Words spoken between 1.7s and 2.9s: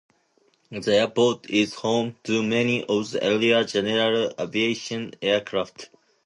home to many